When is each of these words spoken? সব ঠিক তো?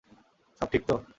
সব 0.61 0.67
ঠিক 0.71 0.83
তো? 0.87 0.95